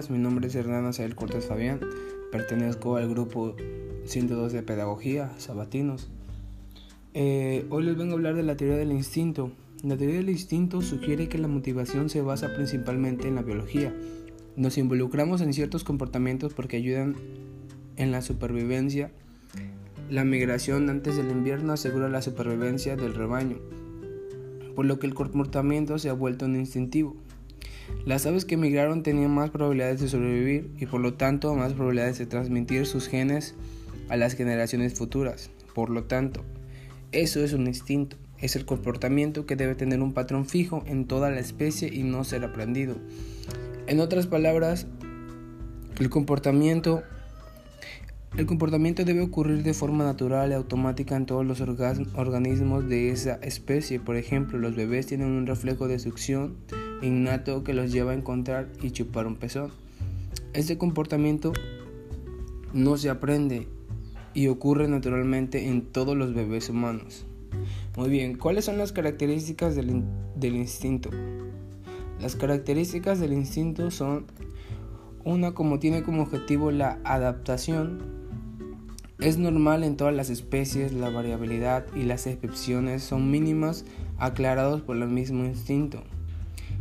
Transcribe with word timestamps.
días, 0.00 0.10
mi 0.10 0.18
nombre 0.18 0.48
es 0.48 0.54
Hernán 0.54 0.86
Azael 0.86 1.14
Cortés 1.14 1.44
Fabián, 1.44 1.80
pertenezco 2.32 2.96
al 2.96 3.08
grupo 3.10 3.54
102 4.06 4.52
de 4.52 4.62
Pedagogía, 4.62 5.30
Sabatinos. 5.36 6.08
Eh, 7.12 7.66
hoy 7.68 7.84
les 7.84 7.98
vengo 7.98 8.12
a 8.12 8.14
hablar 8.14 8.34
de 8.34 8.42
la 8.42 8.56
teoría 8.56 8.78
del 8.78 8.92
instinto. 8.92 9.50
La 9.82 9.98
teoría 9.98 10.16
del 10.16 10.30
instinto 10.30 10.80
sugiere 10.80 11.28
que 11.28 11.36
la 11.36 11.48
motivación 11.48 12.08
se 12.08 12.22
basa 12.22 12.54
principalmente 12.54 13.28
en 13.28 13.34
la 13.34 13.42
biología. 13.42 13.94
Nos 14.56 14.78
involucramos 14.78 15.42
en 15.42 15.52
ciertos 15.52 15.84
comportamientos 15.84 16.54
porque 16.54 16.78
ayudan 16.78 17.16
en 17.96 18.10
la 18.10 18.22
supervivencia. 18.22 19.10
La 20.08 20.24
migración 20.24 20.88
antes 20.88 21.16
del 21.16 21.30
invierno 21.30 21.74
asegura 21.74 22.08
la 22.08 22.22
supervivencia 22.22 22.96
del 22.96 23.14
rebaño, 23.14 23.58
por 24.74 24.86
lo 24.86 24.98
que 24.98 25.06
el 25.06 25.14
comportamiento 25.14 25.98
se 25.98 26.08
ha 26.08 26.14
vuelto 26.14 26.46
un 26.46 26.56
instintivo. 26.56 27.16
Las 28.04 28.26
aves 28.26 28.44
que 28.44 28.54
emigraron 28.54 29.02
tenían 29.02 29.30
más 29.30 29.50
probabilidades 29.50 30.00
de 30.00 30.08
sobrevivir 30.08 30.70
y 30.78 30.86
por 30.86 31.00
lo 31.00 31.14
tanto 31.14 31.54
más 31.54 31.74
probabilidades 31.74 32.18
de 32.18 32.26
transmitir 32.26 32.86
sus 32.86 33.08
genes 33.08 33.54
a 34.08 34.16
las 34.16 34.34
generaciones 34.34 34.94
futuras. 34.94 35.50
Por 35.74 35.90
lo 35.90 36.04
tanto, 36.04 36.42
eso 37.12 37.44
es 37.44 37.52
un 37.52 37.66
instinto, 37.66 38.16
es 38.38 38.56
el 38.56 38.64
comportamiento 38.64 39.46
que 39.46 39.56
debe 39.56 39.74
tener 39.74 40.00
un 40.00 40.14
patrón 40.14 40.46
fijo 40.46 40.82
en 40.86 41.06
toda 41.06 41.30
la 41.30 41.40
especie 41.40 41.92
y 41.92 42.02
no 42.02 42.24
ser 42.24 42.44
aprendido. 42.44 42.96
En 43.86 44.00
otras 44.00 44.26
palabras, 44.26 44.86
el 45.98 46.08
comportamiento 46.08 47.02
el 48.36 48.46
comportamiento 48.46 49.04
debe 49.04 49.22
ocurrir 49.22 49.64
de 49.64 49.74
forma 49.74 50.04
natural 50.04 50.50
y 50.50 50.54
automática 50.54 51.16
en 51.16 51.26
todos 51.26 51.44
los 51.44 51.60
organismos 51.60 52.88
de 52.88 53.10
esa 53.10 53.40
especie. 53.42 53.98
Por 53.98 54.16
ejemplo, 54.16 54.58
los 54.58 54.76
bebés 54.76 55.06
tienen 55.06 55.28
un 55.28 55.48
reflejo 55.48 55.88
de 55.88 55.98
succión 55.98 56.56
innato 57.02 57.64
que 57.64 57.74
los 57.74 57.92
lleva 57.92 58.12
a 58.12 58.14
encontrar 58.14 58.68
y 58.82 58.90
chupar 58.90 59.26
un 59.26 59.36
pezón. 59.36 59.70
Este 60.52 60.78
comportamiento 60.78 61.52
no 62.72 62.96
se 62.96 63.10
aprende 63.10 63.66
y 64.34 64.48
ocurre 64.48 64.88
naturalmente 64.88 65.68
en 65.68 65.82
todos 65.82 66.16
los 66.16 66.34
bebés 66.34 66.68
humanos. 66.68 67.26
Muy 67.96 68.08
bien, 68.08 68.36
¿cuáles 68.36 68.64
son 68.64 68.78
las 68.78 68.92
características 68.92 69.74
del, 69.74 70.04
del 70.36 70.56
instinto? 70.56 71.10
Las 72.20 72.36
características 72.36 73.18
del 73.18 73.32
instinto 73.32 73.90
son 73.90 74.26
una 75.24 75.52
como 75.52 75.78
tiene 75.78 76.02
como 76.02 76.22
objetivo 76.22 76.70
la 76.70 76.98
adaptación. 77.04 78.20
Es 79.18 79.36
normal 79.36 79.84
en 79.84 79.96
todas 79.96 80.14
las 80.14 80.30
especies, 80.30 80.92
la 80.92 81.10
variabilidad 81.10 81.86
y 81.94 82.04
las 82.04 82.26
excepciones 82.26 83.02
son 83.02 83.30
mínimas 83.30 83.84
aclarados 84.18 84.80
por 84.80 84.96
el 84.96 85.08
mismo 85.08 85.44
instinto. 85.44 86.02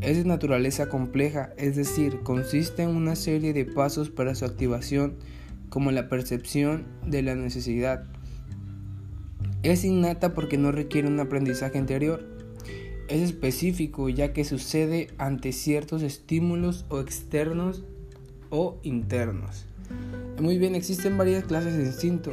Es 0.00 0.16
de 0.16 0.24
naturaleza 0.24 0.88
compleja, 0.88 1.52
es 1.58 1.76
decir, 1.76 2.20
consiste 2.22 2.82
en 2.82 2.90
una 2.90 3.16
serie 3.16 3.52
de 3.52 3.66
pasos 3.66 4.08
para 4.08 4.34
su 4.34 4.46
activación, 4.46 5.16
como 5.68 5.90
la 5.90 6.08
percepción 6.08 6.86
de 7.06 7.22
la 7.22 7.34
necesidad. 7.34 8.04
Es 9.62 9.84
innata 9.84 10.32
porque 10.32 10.56
no 10.56 10.72
requiere 10.72 11.06
un 11.06 11.20
aprendizaje 11.20 11.78
anterior. 11.78 12.24
Es 13.08 13.20
específico 13.20 14.08
ya 14.08 14.32
que 14.32 14.44
sucede 14.44 15.08
ante 15.18 15.52
ciertos 15.52 16.02
estímulos 16.02 16.86
o 16.88 17.00
externos 17.00 17.84
o 18.48 18.78
internos. 18.82 19.66
Muy 20.40 20.56
bien, 20.56 20.74
existen 20.74 21.18
varias 21.18 21.44
clases 21.44 21.76
de 21.76 21.84
instinto, 21.84 22.32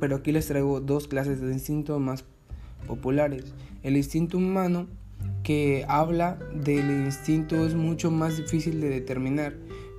pero 0.00 0.16
aquí 0.16 0.32
les 0.32 0.46
traigo 0.46 0.80
dos 0.80 1.06
clases 1.06 1.40
de 1.40 1.52
instinto 1.52 2.00
más 2.00 2.24
populares. 2.86 3.44
El 3.84 3.96
instinto 3.96 4.38
humano 4.38 4.88
que 5.48 5.86
habla 5.88 6.38
del 6.52 6.90
instinto 6.90 7.66
es 7.66 7.74
mucho 7.74 8.10
más 8.10 8.36
difícil 8.36 8.82
de 8.82 8.90
determinar. 8.90 9.54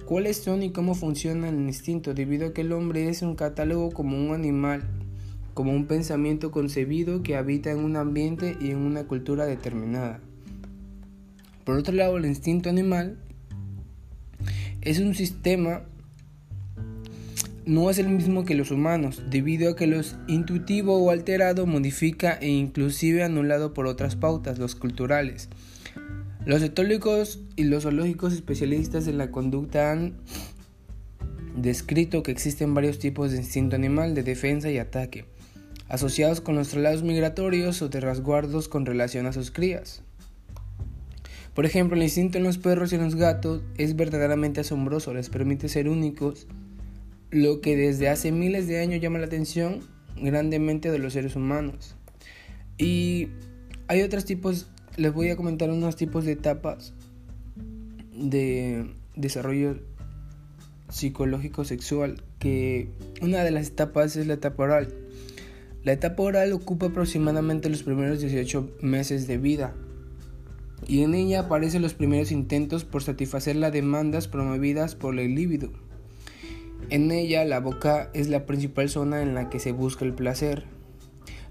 ¿Cuáles 0.06 0.38
son 0.38 0.62
y 0.62 0.72
cómo 0.72 0.94
funciona 0.94 1.50
el 1.50 1.56
instinto? 1.56 2.14
Debido 2.14 2.50
a 2.50 2.54
que 2.54 2.62
el 2.62 2.72
hombre 2.72 3.10
es 3.10 3.24
un 3.24 3.34
catálogo 3.34 3.90
como 3.90 4.16
un 4.16 4.36
animal, 4.36 4.84
como 5.56 5.72
un 5.72 5.88
pensamiento 5.88 6.52
concebido 6.52 7.24
que 7.24 7.36
habita 7.36 7.72
en 7.72 7.80
un 7.80 7.96
ambiente 7.96 8.58
y 8.62 8.70
en 8.70 8.78
una 8.78 9.08
cultura 9.08 9.48
determinada. 9.48 10.20
Por 11.64 11.80
otro 11.80 11.96
lado, 11.96 12.18
el 12.18 12.28
instinto 12.28 12.70
animal 12.70 13.18
es 14.82 15.00
un 15.00 15.16
sistema 15.16 15.82
no 17.70 17.92
es 17.92 18.00
el 18.00 18.10
mismo 18.10 18.46
que 18.46 18.56
los 18.56 18.72
humanos, 18.72 19.22
debido 19.30 19.70
a 19.70 19.76
que 19.76 19.86
los 19.86 20.16
intuitivo 20.28 20.98
o 20.98 21.12
alterado 21.12 21.68
modifica 21.68 22.34
e 22.42 22.48
inclusive 22.48 23.24
anulado 23.24 23.76
por 23.76 23.86
otras 23.86 24.16
pautas, 24.16 24.58
los 24.58 24.74
culturales. 24.74 25.50
Los 26.48 26.64
etólogos 26.64 27.42
y 27.56 27.66
los 27.66 27.84
zoológicos 27.84 28.34
especialistas 28.34 29.08
en 29.08 29.20
la 29.20 29.30
conducta 29.30 29.92
han 29.92 30.16
descrito 31.56 32.24
que 32.24 32.32
existen 32.32 32.74
varios 32.74 32.98
tipos 32.98 33.30
de 33.30 33.38
instinto 33.38 33.76
animal 33.76 34.16
de 34.16 34.24
defensa 34.24 34.72
y 34.72 34.80
ataque, 34.80 35.26
asociados 35.90 36.42
con 36.42 36.56
los 36.56 36.70
traslados 36.70 37.04
migratorios 37.04 37.84
o 37.84 37.90
de 37.90 38.00
resguardos 38.00 38.68
con 38.68 38.88
relación 38.88 39.28
a 39.28 39.34
sus 39.34 39.52
crías. 39.52 40.02
Por 41.54 41.68
ejemplo, 41.68 41.96
el 41.96 42.02
instinto 42.02 42.40
en 42.40 42.46
los 42.46 42.58
perros 42.58 42.92
y 42.92 42.96
en 42.96 43.04
los 43.04 43.14
gatos 43.14 43.62
es 43.78 43.96
verdaderamente 43.96 44.62
asombroso, 44.62 45.14
les 45.14 45.30
permite 45.30 45.70
ser 45.70 45.88
únicos 45.88 46.48
lo 47.32 47.62
que 47.62 47.76
desde 47.76 48.10
hace 48.10 48.32
miles 48.32 48.68
de 48.68 48.80
años 48.80 49.02
llama 49.02 49.20
la 49.20 49.26
atención 49.26 49.82
grandemente 50.22 50.92
de 50.92 51.00
los 51.00 51.14
seres 51.14 51.36
humanos. 51.36 51.96
Y 52.78 53.30
hay 53.88 54.02
otros 54.02 54.26
tipos, 54.26 54.70
les 54.98 55.14
voy 55.14 55.30
a 55.30 55.36
comentar 55.36 55.70
unos 55.70 55.96
tipos 55.96 56.26
de 56.26 56.34
etapas 56.34 56.94
de 58.14 58.94
desarrollo 59.16 59.80
psicológico 60.90 61.64
sexual, 61.66 62.24
que 62.40 62.90
una 63.22 63.44
de 63.44 63.52
las 63.52 63.68
etapas 63.68 64.16
es 64.16 64.28
la 64.28 64.34
etapa 64.36 64.64
oral. 64.64 64.94
La 65.84 65.94
etapa 65.94 66.24
oral 66.24 66.52
ocupa 66.54 66.88
aproximadamente 66.88 67.70
los 67.70 67.84
primeros 67.84 68.20
18 68.20 68.78
meses 68.82 69.28
de 69.28 69.38
vida 69.38 69.74
y 70.88 71.04
en 71.04 71.14
ella 71.14 71.42
aparecen 71.42 71.82
los 71.82 71.94
primeros 71.94 72.32
intentos 72.32 72.84
por 72.84 73.04
satisfacer 73.04 73.56
las 73.56 73.74
demandas 73.74 74.28
promovidas 74.28 74.96
por 74.96 75.18
el 75.20 75.36
líbido. 75.36 75.72
En 76.90 77.12
ella 77.12 77.46
la 77.46 77.60
boca 77.60 78.10
es 78.14 78.30
la 78.30 78.46
principal 78.46 78.90
zona 78.90 79.22
en 79.22 79.36
la 79.36 79.50
que 79.50 79.60
se 79.60 79.72
busca 79.72 80.06
el 80.06 80.14
placer. 80.14 80.64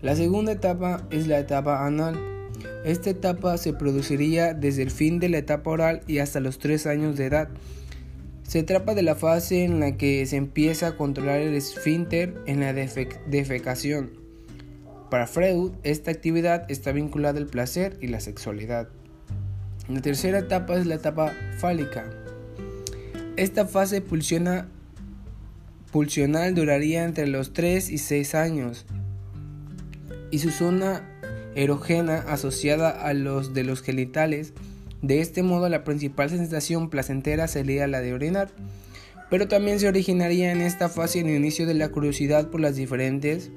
La 0.03 0.16
segunda 0.16 0.53
etapa 0.53 1.06
es 1.11 1.27
la 1.27 1.39
etapa 1.39 1.87
anal. 1.87 2.19
Esta 2.84 3.11
etapa 3.11 3.56
se 3.59 3.72
produciría 3.72 4.55
desde 4.55 4.83
el 4.83 4.91
fin 4.91 5.19
de 5.21 5.28
la 5.28 5.38
etapa 5.38 5.71
oral 5.71 6.00
y 6.06 6.19
hasta 6.19 6.41
los 6.41 6.59
3 6.59 6.87
años 6.87 7.17
de 7.17 7.27
edad. 7.27 7.49
Se 8.43 8.62
trata 8.62 8.94
de 8.94 9.03
la 9.03 9.15
fase 9.15 9.65
en 9.65 9.78
la 9.78 9.97
que 9.97 10.25
se 10.27 10.37
empieza 10.37 10.87
a 10.87 10.97
controlar 10.97 11.41
el 11.41 11.55
esfínter 11.55 12.41
en 12.47 12.61
la 12.61 12.72
defecación. 12.72 14.11
Para 15.11 15.27
Freud, 15.27 15.72
esta 15.83 16.11
actividad 16.11 16.71
está 16.71 16.93
vinculada 16.93 17.38
al 17.38 17.47
placer 17.47 17.99
y 18.00 18.06
la 18.06 18.21
sexualidad. 18.21 18.88
La 19.88 20.00
tercera 20.00 20.38
etapa 20.38 20.77
es 20.77 20.87
la 20.87 20.97
etapa 20.97 21.33
fálica. 21.59 22.11
Esta 23.37 23.67
fase 23.67 24.00
pulsiona 24.00 24.69
pulsional 25.91 26.54
duraría 26.54 27.04
entre 27.04 27.26
los 27.26 27.53
3 27.53 27.91
y 27.91 27.99
6 27.99 28.34
años 28.34 28.87
y 30.31 30.38
su 30.38 30.50
zona 30.50 31.03
erógena 31.54 32.19
asociada 32.28 32.91
a 32.91 33.15
los 33.15 33.54
de 33.54 33.65
los 33.65 33.82
genitales. 33.82 34.53
De 35.03 35.21
este 35.21 35.43
modo 35.43 35.69
la 35.69 35.84
principal 35.84 36.31
sensación 36.31 36.91
placentera 36.91 37.49
sería 37.49 37.87
la 37.87 38.00
de 38.00 38.15
orinar, 38.15 38.50
pero 39.31 39.49
también 39.49 39.81
se 39.81 39.88
originaría 39.88 40.53
en 40.53 40.60
esta 40.60 40.88
fase 40.88 41.21
el 41.21 41.31
inicio 41.31 41.66
de 41.66 41.75
la 41.75 41.88
curiosidad 41.88 42.49
por 42.49 42.60
las 42.60 42.76
diferentes 42.76 43.50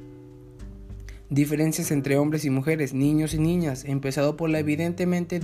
diferencias 1.29 1.91
entre 1.91 2.17
hombres 2.17 2.43
y 2.43 2.49
mujeres, 2.49 2.93
niños 2.93 3.33
y 3.33 3.39
niñas, 3.39 3.85
empezado 3.85 4.35
por 4.35 4.49
la 4.49 4.59
evidentemente 4.59 5.39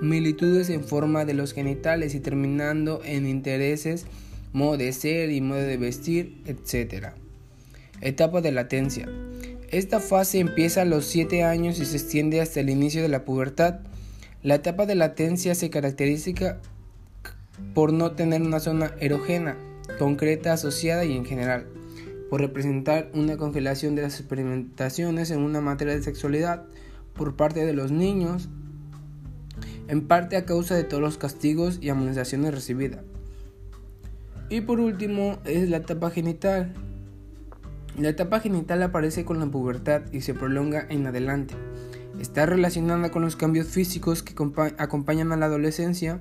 similitudes 0.00 0.70
en 0.70 0.82
forma 0.82 1.24
de 1.24 1.34
los 1.34 1.52
genitales 1.52 2.16
y 2.16 2.20
terminando 2.20 3.00
en 3.04 3.26
intereses 3.26 4.06
modo 4.54 4.78
de 4.78 4.92
ser 4.92 5.30
y 5.30 5.40
modo 5.40 5.58
de 5.58 5.76
vestir, 5.76 6.40
etc. 6.46 7.08
Etapa 8.00 8.40
de 8.40 8.52
latencia. 8.52 9.08
Esta 9.68 9.98
fase 9.98 10.38
empieza 10.38 10.82
a 10.82 10.84
los 10.84 11.04
7 11.06 11.42
años 11.42 11.80
y 11.80 11.84
se 11.84 11.96
extiende 11.96 12.40
hasta 12.40 12.60
el 12.60 12.70
inicio 12.70 13.02
de 13.02 13.08
la 13.08 13.24
pubertad. 13.24 13.80
La 14.44 14.54
etapa 14.54 14.86
de 14.86 14.94
latencia 14.94 15.56
se 15.56 15.70
caracteriza 15.70 16.60
por 17.74 17.92
no 17.92 18.12
tener 18.12 18.42
una 18.42 18.60
zona 18.60 18.94
erógena 19.00 19.56
concreta 19.98 20.52
asociada 20.52 21.04
y 21.04 21.16
en 21.16 21.24
general, 21.24 21.66
por 22.30 22.40
representar 22.40 23.10
una 23.12 23.36
congelación 23.36 23.96
de 23.96 24.02
las 24.02 24.20
experimentaciones 24.20 25.32
en 25.32 25.40
una 25.40 25.60
materia 25.60 25.94
de 25.94 26.02
sexualidad 26.02 26.64
por 27.14 27.34
parte 27.34 27.66
de 27.66 27.72
los 27.72 27.90
niños, 27.90 28.48
en 29.88 30.06
parte 30.06 30.36
a 30.36 30.44
causa 30.44 30.76
de 30.76 30.84
todos 30.84 31.02
los 31.02 31.18
castigos 31.18 31.78
y 31.80 31.88
amonestaciones 31.88 32.54
recibidas. 32.54 33.00
Y 34.48 34.60
por 34.60 34.80
último 34.80 35.38
es 35.44 35.68
la 35.68 35.78
etapa 35.78 36.10
genital. 36.10 36.74
La 37.98 38.08
etapa 38.08 38.40
genital 38.40 38.82
aparece 38.82 39.24
con 39.24 39.38
la 39.38 39.46
pubertad 39.46 40.02
y 40.12 40.20
se 40.20 40.34
prolonga 40.34 40.86
en 40.88 41.06
adelante. 41.06 41.54
Está 42.20 42.46
relacionada 42.46 43.10
con 43.10 43.22
los 43.22 43.36
cambios 43.36 43.68
físicos 43.68 44.22
que 44.22 44.34
acompañan 44.78 45.32
a 45.32 45.36
la 45.36 45.46
adolescencia. 45.46 46.20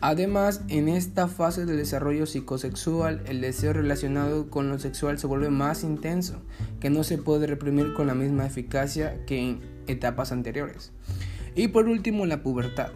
Además, 0.00 0.62
en 0.68 0.88
esta 0.88 1.26
fase 1.26 1.66
del 1.66 1.76
desarrollo 1.76 2.26
psicosexual, 2.26 3.22
el 3.26 3.40
deseo 3.40 3.72
relacionado 3.72 4.48
con 4.48 4.68
lo 4.68 4.78
sexual 4.78 5.18
se 5.18 5.26
vuelve 5.26 5.50
más 5.50 5.82
intenso, 5.82 6.40
que 6.78 6.88
no 6.88 7.02
se 7.02 7.18
puede 7.18 7.48
reprimir 7.48 7.94
con 7.94 8.06
la 8.06 8.14
misma 8.14 8.46
eficacia 8.46 9.24
que 9.26 9.40
en 9.40 9.60
etapas 9.88 10.30
anteriores. 10.30 10.92
Y 11.56 11.68
por 11.68 11.88
último, 11.88 12.26
la 12.26 12.44
pubertad. 12.44 12.90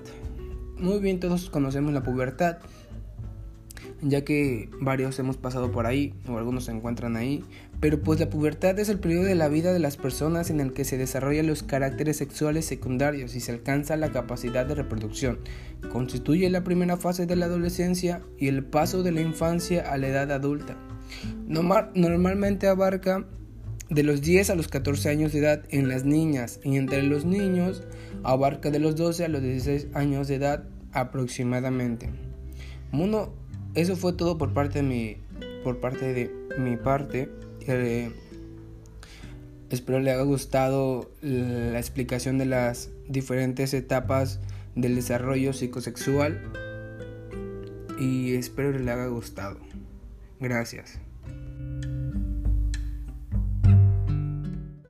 Muy 0.78 1.00
bien, 1.00 1.19
todos 1.19 1.50
conocemos 1.50 1.93
la 1.93 2.05
pubertad, 2.05 2.58
ya 4.02 4.25
que 4.25 4.69
varios 4.81 5.19
hemos 5.19 5.37
pasado 5.37 5.70
por 5.70 5.87
ahí 5.87 6.12
o 6.28 6.37
algunos 6.37 6.64
se 6.64 6.72
encuentran 6.72 7.16
ahí, 7.16 7.44
pero 7.81 8.00
pues 8.00 8.20
la 8.20 8.28
pubertad 8.28 8.78
es 8.78 8.88
el 8.88 8.99
periodo 8.99 9.25
de 9.25 9.34
la 9.34 9.49
vida 9.49 9.72
de 9.72 9.78
las 9.78 9.96
personas 9.96 10.50
en 10.50 10.60
el 10.60 10.72
que 10.72 10.84
se 10.84 10.99
desarrollan 10.99 11.46
los 11.46 11.62
caracteres 11.62 12.16
sexuales 12.16 12.66
secundarios 12.66 13.34
y 13.34 13.40
se 13.40 13.52
alcanza 13.52 13.96
la 13.96 14.10
capacidad 14.10 14.66
de 14.66 14.75
reproducción. 14.75 15.38
Constituye 15.93 16.50
la 16.50 16.64
primera 16.64 16.96
fase 16.96 17.26
de 17.26 17.37
la 17.37 17.46
adolescencia 17.46 18.20
y 18.38 18.49
el 18.49 18.64
paso 18.64 19.02
de 19.02 19.12
la 19.12 19.20
infancia 19.20 19.90
a 19.90 19.96
la 19.96 20.08
edad 20.08 20.31
adulta. 20.32 20.76
Normalmente 21.48 22.66
abarca 22.66 23.26
de 23.88 24.02
los 24.02 24.22
10 24.22 24.50
a 24.50 24.55
los 24.55 24.69
14 24.69 25.10
años 25.10 25.32
de 25.32 25.40
edad 25.40 25.64
en 25.70 25.88
las 25.88 26.05
niñas 26.05 26.60
y 26.64 26.76
entre 26.76 27.02
los 27.02 27.25
niños 27.25 27.82
abarca 28.25 28.70
de 28.70 28.78
los 28.78 28.96
12 28.96 29.25
a 29.25 29.28
los 29.28 29.43
16 29.43 29.88
años 29.94 30.28
de 30.28 30.37
edad 30.37 30.64
aproximadamente. 30.93 32.10
Mundo 32.90 33.34
eso 33.74 33.96
fue 33.96 34.12
todo 34.12 34.38
por 34.38 34.52
parte 34.52 34.82
de 34.82 34.88
mi, 34.88 35.16
por 35.64 35.80
parte 35.80 36.12
de 36.12 36.30
mi 36.58 36.76
parte. 36.76 37.30
Eh, 37.60 38.12
espero 39.70 40.00
le 40.00 40.12
haya 40.12 40.22
gustado 40.22 41.10
la 41.22 41.78
explicación 41.78 42.38
de 42.38 42.46
las 42.46 42.90
diferentes 43.08 43.72
etapas 43.74 44.40
del 44.74 44.94
desarrollo 44.94 45.52
psicosexual 45.52 46.40
y 47.98 48.34
espero 48.34 48.72
le 48.72 48.90
haya 48.90 49.06
gustado. 49.06 49.58
Gracias. 50.40 51.01